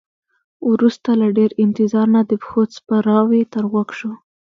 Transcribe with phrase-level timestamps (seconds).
[0.69, 4.11] وروسته له ډیر انتظار نه د پښو څپړاوی تر غوږ شو.